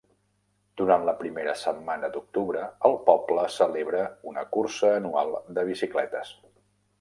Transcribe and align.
Durant 0.79 1.03
la 1.09 1.13
primera 1.17 1.51
setmana 1.63 2.09
d'octubre, 2.15 2.63
el 2.89 2.97
poble 3.09 3.43
celebra 3.57 4.01
una 4.33 4.47
cursa 4.57 4.91
anual 4.95 5.37
de 5.61 5.67
bicicletes. 5.71 6.35